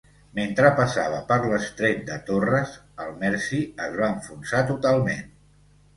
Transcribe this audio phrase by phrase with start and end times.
[0.37, 2.73] Mentre passava per l'estret de Torres,
[3.05, 5.29] el "Mersey" es va enfonsar totalment.